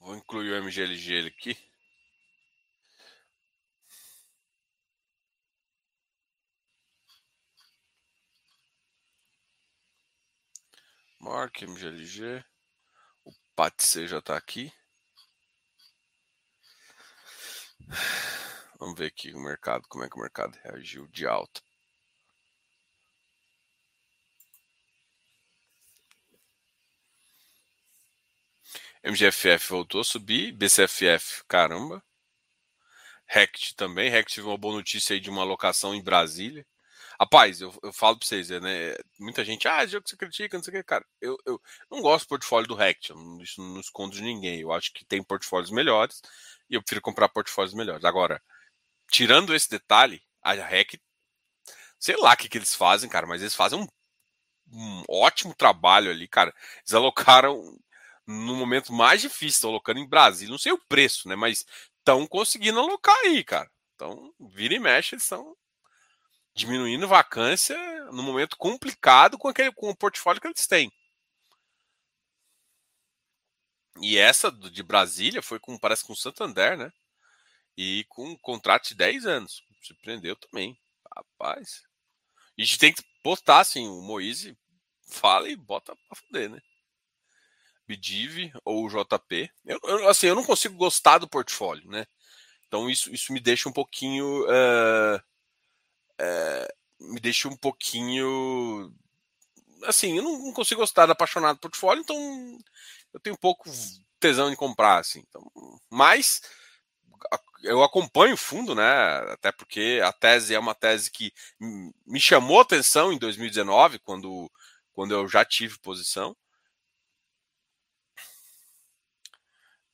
[0.00, 1.56] Vou incluir o MGLG aqui.
[11.20, 12.42] Mark MGLG.
[13.24, 14.72] O PATC já está aqui.
[18.78, 21.60] Vamos ver aqui o mercado, como é que o mercado reagiu de alta.
[29.02, 32.02] MGFF voltou a subir, BCFF, caramba.
[33.26, 36.66] Rect também, Rect teve uma boa notícia aí de uma alocação em Brasília.
[37.20, 38.94] Rapaz, eu, eu falo pra vocês, né?
[39.18, 41.04] Muita gente, ah, jogo que você critica, não sei o que, cara.
[41.20, 41.60] Eu, eu
[41.90, 43.12] não gosto do portfólio do Rect,
[43.42, 44.60] isso não escondo de ninguém.
[44.60, 46.22] Eu acho que tem portfólios melhores
[46.70, 48.04] e eu prefiro comprar portfólios melhores.
[48.04, 48.42] Agora,
[49.10, 51.00] tirando esse detalhe, a REC,
[51.98, 53.86] sei lá o que, que eles fazem, cara, mas eles fazem um,
[54.72, 56.54] um ótimo trabalho ali, cara.
[56.78, 57.78] Eles alocaram
[58.26, 61.64] no momento mais difícil, estão alocando em Brasília, não sei o preço, né, mas
[61.98, 63.70] estão conseguindo alocar aí, cara.
[63.94, 65.56] Então, vira e mexe, eles estão
[66.54, 67.76] diminuindo vacância
[68.12, 70.92] no momento complicado com aquele com o portfólio que eles têm.
[74.00, 76.92] E essa de Brasília foi com, parece com o Santander, né?
[77.76, 79.62] E com um contrato de 10 anos.
[79.82, 80.78] Surpreendeu também.
[81.16, 81.82] Rapaz.
[82.56, 84.56] a gente tem que botar assim, o Moise
[85.08, 86.60] fala e bota pra fuder, né?
[87.86, 89.50] Bidiv ou JP.
[89.64, 92.06] Eu, eu, assim, eu não consigo gostar do portfólio, né?
[92.66, 94.44] Então isso, isso me deixa um pouquinho.
[94.44, 95.16] Uh,
[96.20, 98.94] uh, me deixa um pouquinho.
[99.84, 102.58] Assim, eu não, não consigo gostar da apaixonado do portfólio, então
[103.12, 103.70] eu tenho pouco
[104.20, 105.24] tesão de comprar, assim.
[105.28, 105.42] Então,
[105.90, 106.40] mas
[107.62, 108.84] eu acompanho o fundo, né?
[109.32, 111.32] Até porque a tese é uma tese que
[112.06, 114.50] me chamou atenção em 2019, quando,
[114.92, 116.36] quando eu já tive posição.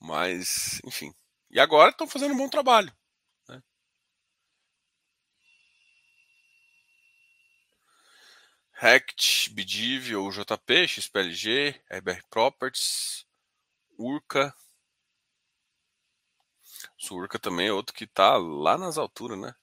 [0.00, 1.14] Mas, enfim.
[1.50, 2.92] E agora estão fazendo um bom trabalho.
[8.84, 13.24] Rect, Bidiv ou JP, XPLG, RBR Properties,
[13.98, 14.54] Urca.
[16.98, 19.54] Surca também é outro que está lá nas alturas, né?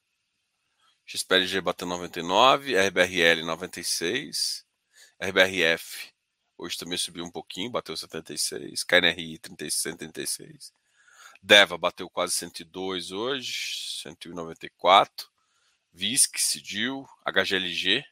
[1.06, 4.66] XPLG bateu 99, RBRL 96,
[5.20, 6.12] RBRF
[6.58, 8.82] Hoje também subiu um pouquinho, bateu 76.
[8.82, 10.74] KNRI 136.
[11.40, 15.30] Deva bateu quase 102 hoje, 194.
[15.92, 18.04] VISC, Cidil, HGLG.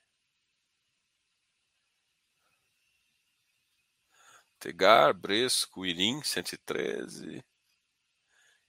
[4.60, 7.42] Tegar, Bresco, Irim, 113.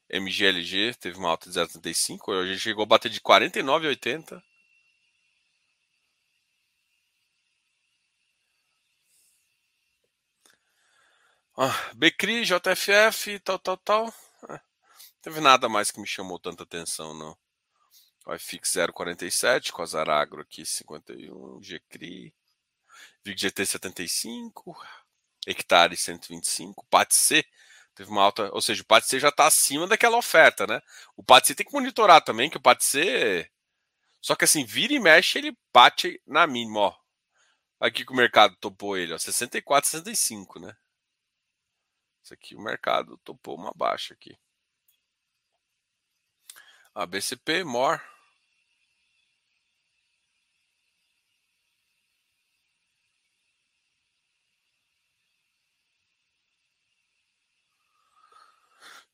[0.09, 2.29] MGLG teve uma alta de 0,35.
[2.29, 4.41] Hoje chegou a bater de 49,80.
[11.57, 14.13] Ah, Becri, JFF, tal, tal, tal.
[14.49, 14.61] Ah,
[15.21, 17.37] teve nada mais que me chamou tanta atenção, não.
[18.25, 22.33] O iFix 047, com a Zaragro aqui 51, GCRI,
[23.23, 24.77] VIGGT 75,
[25.47, 27.45] Hectare 125, PATC
[27.95, 30.81] teve uma alta, ou seja, o PATC já está acima daquela oferta, né?
[31.15, 33.49] O PATC tem que monitorar também, que o PATC,
[34.21, 36.97] só que assim, vira e mexe, ele bate na mínima, ó.
[37.79, 40.75] Aqui que o mercado topou ele, ó, 64, 65, né?
[42.23, 44.37] Isso aqui o mercado topou uma baixa aqui.
[46.93, 48.01] A BCP, MOR.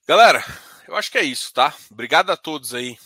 [0.07, 0.41] Galera,
[0.87, 1.75] eu acho que é isso, tá?
[1.91, 2.97] Obrigado a todos aí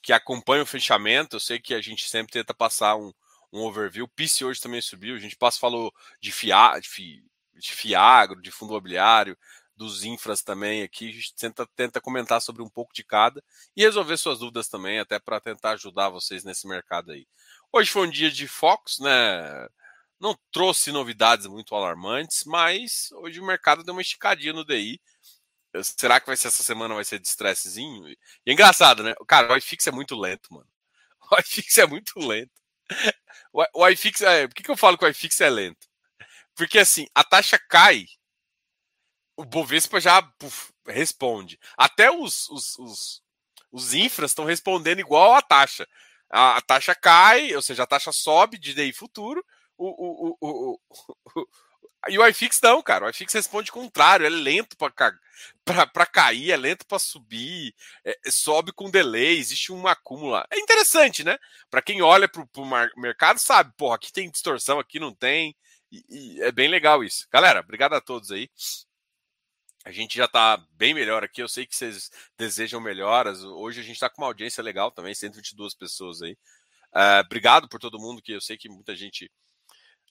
[0.00, 1.34] que acompanham o fechamento.
[1.34, 3.12] Eu sei que a gente sempre tenta passar um,
[3.52, 4.04] um overview.
[4.04, 5.16] O PIS hoje também subiu.
[5.16, 9.36] A gente passa, falou de, FIA, de, FI, de Fiagro, de fundo imobiliário,
[9.74, 11.08] dos infras também aqui.
[11.08, 13.42] A gente tenta, tenta comentar sobre um pouco de cada
[13.76, 17.26] e resolver suas dúvidas também, até para tentar ajudar vocês nesse mercado aí.
[17.72, 19.66] Hoje foi um dia de focos, né?
[20.20, 25.00] Não trouxe novidades muito alarmantes, mas hoje o mercado deu uma esticadinha no DI.
[25.82, 28.08] Será que vai ser essa semana vai ser de estressezinho?
[28.08, 29.14] E é engraçado, né?
[29.26, 30.68] Cara, o iFix é muito lento, mano.
[31.30, 32.52] O iFix é muito lento.
[33.72, 34.46] O iFix é.
[34.46, 35.88] Por que, que eu falo que o iFix é lento?
[36.54, 38.06] Porque assim, a taxa cai,
[39.36, 41.58] o Bovespa já puf, responde.
[41.76, 43.22] Até os, os, os,
[43.70, 45.88] os infras estão respondendo igual a taxa.
[46.30, 49.44] A, a, taxa cai, ou seja, a taxa sobe de DI futuro.
[49.76, 50.80] O, o, o,
[51.34, 51.48] o,
[52.08, 53.06] e o iFix não, cara.
[53.06, 54.92] O iFix responde contrário, é lento para
[56.12, 57.74] cair, é lento para subir,
[58.04, 60.36] é, sobe com delay, existe um acúmulo.
[60.50, 61.38] É interessante, né?
[61.70, 65.56] Para quem olha para o mercado, sabe, porra, aqui tem distorção, aqui não tem.
[65.90, 67.26] E, e é bem legal isso.
[67.30, 68.48] Galera, obrigado a todos aí.
[69.84, 71.42] A gente já está bem melhor aqui.
[71.42, 73.42] Eu sei que vocês desejam melhoras.
[73.42, 76.36] Hoje a gente está com uma audiência legal também, 122 pessoas aí.
[76.94, 79.30] Uh, obrigado por todo mundo, que eu sei que muita gente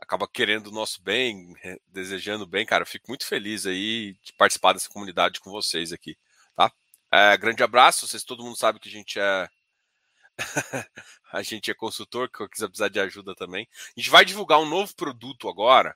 [0.01, 1.55] acaba querendo o nosso bem,
[1.87, 2.81] desejando bem, cara.
[2.81, 6.17] Eu fico muito feliz aí de participar dessa comunidade com vocês aqui,
[6.55, 6.67] tá?
[7.13, 8.07] Uh, grande abraço.
[8.07, 9.47] Vocês, todo mundo sabe que a gente é
[11.31, 13.67] a gente é consultor, que quiser precisar de ajuda também.
[13.95, 15.95] A gente vai divulgar um novo produto agora,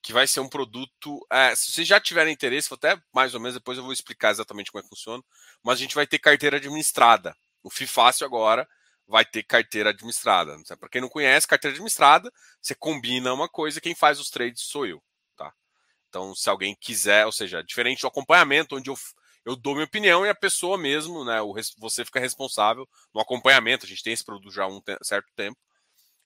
[0.00, 1.26] que vai ser um produto.
[1.30, 4.70] É, se vocês já tiverem interesse, até mais ou menos depois eu vou explicar exatamente
[4.70, 5.22] como é que funciona.
[5.62, 7.34] Mas a gente vai ter carteira administrada.
[7.62, 8.66] O FI Fácil agora
[9.10, 10.56] vai ter carteira administrada.
[10.78, 12.32] Para quem não conhece, carteira administrada,
[12.62, 15.02] você combina uma coisa, quem faz os trades sou eu.
[15.36, 15.52] Tá?
[16.08, 18.96] Então, se alguém quiser, ou seja, diferente do acompanhamento, onde eu
[19.44, 21.40] eu dou minha opinião e a pessoa mesmo, né?
[21.40, 23.86] O, você fica responsável no acompanhamento.
[23.86, 25.58] A gente tem esse produto já há um certo tempo.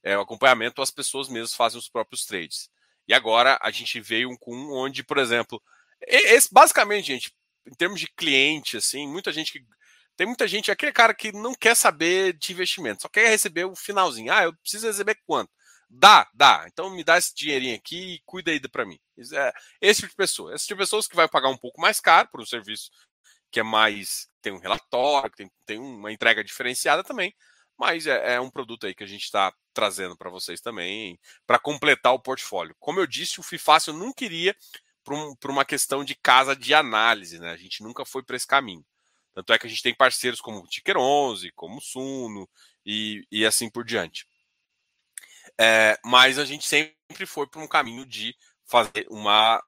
[0.03, 2.68] É, o acompanhamento, as pessoas mesmas fazem os próprios trades.
[3.07, 5.62] E agora a gente veio com um onde, por exemplo,
[6.07, 7.32] esse, basicamente, gente,
[7.66, 9.64] em termos de cliente, assim, muita gente que.
[10.16, 13.74] Tem muita gente, aquele cara que não quer saber de investimento, só quer receber o
[13.74, 14.32] finalzinho.
[14.32, 15.50] Ah, eu preciso receber quanto?
[15.88, 16.64] Dá, dá.
[16.66, 18.98] Então me dá esse dinheirinho aqui e cuida aí para mim.
[19.32, 20.54] É, esse tipo de pessoa.
[20.54, 22.90] Esse tipo de pessoas que vai pagar um pouco mais caro por um serviço
[23.50, 24.28] que é mais.
[24.42, 27.34] tem um relatório, tem, tem uma entrega diferenciada também.
[27.78, 31.58] Mas é, é um produto aí que a gente está trazendo para vocês também, para
[31.58, 32.76] completar o portfólio.
[32.78, 34.56] Como eu disse, o FIFácil não queria
[35.04, 37.50] para um, uma questão de casa de análise, né?
[37.52, 38.84] A gente nunca foi para esse caminho.
[39.35, 42.49] Tanto é que a gente tem parceiros como o Ticker 11, como o Suno
[42.87, 44.26] e, e assim por diante.
[45.61, 49.62] É, mas a gente sempre foi para um caminho de fazer uma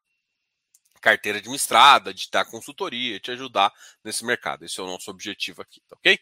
[1.01, 4.65] carteira administrada, de dar consultoria, te ajudar nesse mercado.
[4.65, 6.19] Esse é o nosso objetivo aqui, tá ok?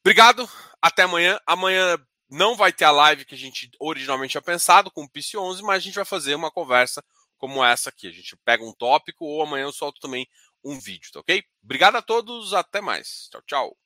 [0.00, 0.48] Obrigado,
[0.80, 1.38] até amanhã.
[1.46, 1.96] Amanhã
[2.28, 5.62] não vai ter a live que a gente originalmente tinha pensado com o PIC 11,
[5.62, 7.04] mas a gente vai fazer uma conversa
[7.38, 8.08] como essa aqui.
[8.08, 10.26] A gente pega um tópico ou amanhã eu solto também
[10.64, 11.42] um vídeo, tá ok?
[11.62, 13.28] Obrigado a todos, até mais.
[13.30, 13.81] Tchau, tchau.